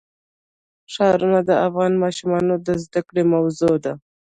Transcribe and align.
ښارونه 0.93 1.39
د 1.49 1.51
افغان 1.67 1.93
ماشومانو 2.03 2.53
د 2.65 2.67
زده 2.83 3.01
کړې 3.07 3.23
موضوع 3.33 3.75
ده. 3.83 3.93